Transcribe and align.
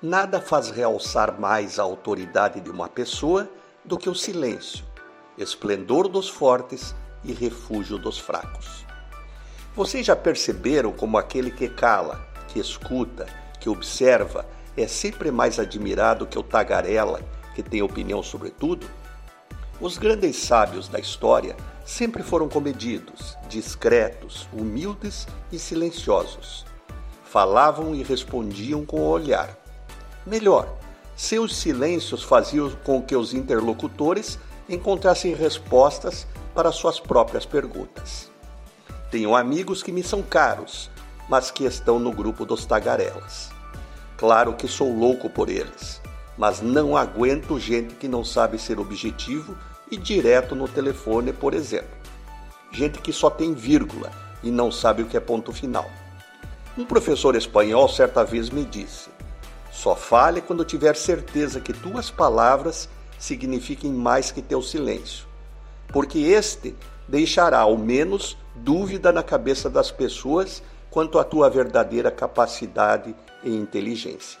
nada 0.00 0.40
faz 0.40 0.70
realçar 0.70 1.40
mais 1.40 1.78
a 1.78 1.82
autoridade 1.82 2.60
de 2.60 2.70
uma 2.70 2.88
pessoa 2.88 3.50
do 3.84 3.98
que 3.98 4.08
o 4.08 4.14
silêncio, 4.14 4.84
esplendor 5.36 6.08
dos 6.08 6.28
fortes 6.28 6.94
e 7.24 7.32
refúgio 7.32 7.98
dos 7.98 8.18
fracos. 8.18 8.86
Vocês 9.74 10.06
já 10.06 10.14
perceberam 10.14 10.92
como 10.92 11.18
aquele 11.18 11.50
que 11.50 11.68
cala, 11.68 12.28
que 12.48 12.60
escuta, 12.60 13.26
que 13.60 13.68
observa 13.68 14.46
é 14.76 14.86
sempre 14.86 15.30
mais 15.32 15.58
admirado 15.58 16.26
que 16.26 16.38
o 16.38 16.42
tagarela, 16.42 17.20
que 17.54 17.62
tem 17.62 17.82
opinião 17.82 18.22
sobre 18.22 18.50
tudo? 18.50 18.86
Os 19.80 19.98
grandes 19.98 20.36
sábios 20.36 20.88
da 20.88 21.00
história 21.00 21.56
sempre 21.84 22.22
foram 22.22 22.48
comedidos, 22.48 23.36
discretos, 23.48 24.48
humildes 24.52 25.26
e 25.50 25.58
silenciosos. 25.58 26.64
Falavam 27.24 27.94
e 27.94 28.02
respondiam 28.02 28.84
com 28.84 29.00
o 29.00 29.08
olhar. 29.08 29.56
Melhor, 30.28 30.76
seus 31.16 31.56
silêncios 31.56 32.22
faziam 32.22 32.70
com 32.84 33.00
que 33.00 33.16
os 33.16 33.32
interlocutores 33.32 34.38
encontrassem 34.68 35.32
respostas 35.32 36.26
para 36.54 36.70
suas 36.70 37.00
próprias 37.00 37.46
perguntas. 37.46 38.30
Tenho 39.10 39.34
amigos 39.34 39.82
que 39.82 39.90
me 39.90 40.02
são 40.02 40.20
caros, 40.20 40.90
mas 41.30 41.50
que 41.50 41.64
estão 41.64 41.98
no 41.98 42.12
grupo 42.12 42.44
dos 42.44 42.66
tagarelas. 42.66 43.48
Claro 44.18 44.52
que 44.52 44.68
sou 44.68 44.94
louco 44.94 45.30
por 45.30 45.48
eles, 45.48 45.98
mas 46.36 46.60
não 46.60 46.94
aguento 46.94 47.58
gente 47.58 47.94
que 47.94 48.06
não 48.06 48.22
sabe 48.22 48.58
ser 48.58 48.78
objetivo 48.78 49.56
e 49.90 49.96
direto 49.96 50.54
no 50.54 50.68
telefone, 50.68 51.32
por 51.32 51.54
exemplo. 51.54 51.88
Gente 52.70 52.98
que 52.98 53.14
só 53.14 53.30
tem 53.30 53.54
vírgula 53.54 54.12
e 54.42 54.50
não 54.50 54.70
sabe 54.70 55.02
o 55.02 55.06
que 55.06 55.16
é 55.16 55.20
ponto 55.20 55.54
final. 55.54 55.90
Um 56.76 56.84
professor 56.84 57.34
espanhol 57.34 57.88
certa 57.88 58.22
vez 58.24 58.50
me 58.50 58.62
disse: 58.62 59.08
só 59.70 59.94
fale 59.94 60.40
quando 60.40 60.64
tiver 60.64 60.96
certeza 60.96 61.60
que 61.60 61.72
tuas 61.72 62.10
palavras 62.10 62.88
signifiquem 63.18 63.92
mais 63.92 64.30
que 64.30 64.42
teu 64.42 64.62
silêncio, 64.62 65.26
porque 65.88 66.18
este 66.18 66.74
deixará 67.06 67.60
ao 67.60 67.76
menos 67.76 68.36
dúvida 68.54 69.12
na 69.12 69.22
cabeça 69.22 69.70
das 69.70 69.90
pessoas 69.90 70.62
quanto 70.90 71.18
à 71.18 71.24
tua 71.24 71.48
verdadeira 71.48 72.10
capacidade 72.10 73.14
e 73.42 73.50
inteligência. 73.50 74.40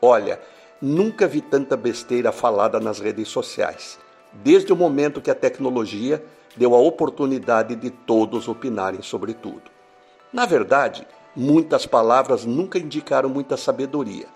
Olha, 0.00 0.40
nunca 0.80 1.26
vi 1.26 1.40
tanta 1.40 1.76
besteira 1.76 2.32
falada 2.32 2.80
nas 2.80 3.00
redes 3.00 3.28
sociais, 3.28 3.98
desde 4.32 4.72
o 4.72 4.76
momento 4.76 5.20
que 5.20 5.30
a 5.30 5.34
tecnologia 5.34 6.24
deu 6.56 6.74
a 6.74 6.78
oportunidade 6.78 7.76
de 7.76 7.90
todos 7.90 8.48
opinarem 8.48 9.02
sobre 9.02 9.34
tudo. 9.34 9.70
Na 10.32 10.46
verdade, 10.46 11.06
muitas 11.34 11.86
palavras 11.86 12.44
nunca 12.44 12.78
indicaram 12.78 13.28
muita 13.28 13.56
sabedoria. 13.56 14.26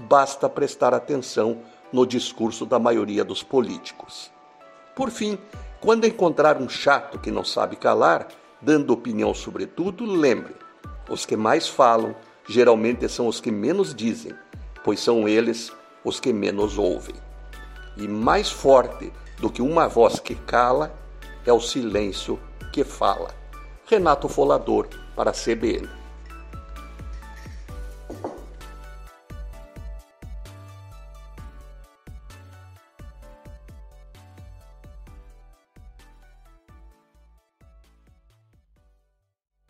Basta 0.00 0.48
prestar 0.48 0.94
atenção 0.94 1.60
no 1.92 2.06
discurso 2.06 2.64
da 2.64 2.78
maioria 2.78 3.24
dos 3.24 3.42
políticos. 3.42 4.30
Por 4.94 5.10
fim, 5.10 5.36
quando 5.80 6.06
encontrar 6.06 6.56
um 6.62 6.68
chato 6.68 7.18
que 7.18 7.32
não 7.32 7.44
sabe 7.44 7.74
calar, 7.74 8.28
dando 8.62 8.92
opinião 8.92 9.34
sobre 9.34 9.66
tudo, 9.66 10.04
lembre: 10.04 10.54
os 11.10 11.26
que 11.26 11.36
mais 11.36 11.66
falam 11.66 12.14
geralmente 12.48 13.08
são 13.08 13.26
os 13.26 13.40
que 13.40 13.50
menos 13.50 13.92
dizem, 13.92 14.32
pois 14.84 15.00
são 15.00 15.28
eles 15.28 15.72
os 16.04 16.20
que 16.20 16.32
menos 16.32 16.78
ouvem. 16.78 17.16
E 17.96 18.06
mais 18.06 18.48
forte 18.48 19.12
do 19.38 19.50
que 19.50 19.60
uma 19.60 19.88
voz 19.88 20.20
que 20.20 20.36
cala 20.36 20.94
é 21.44 21.52
o 21.52 21.60
silêncio 21.60 22.38
que 22.72 22.84
fala. 22.84 23.34
Renato 23.84 24.28
Folador, 24.28 24.86
para 25.16 25.30
a 25.30 25.34
CBN. 25.34 25.97